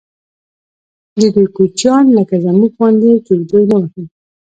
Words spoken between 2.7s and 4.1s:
غوندې کېږدۍ نه وهي.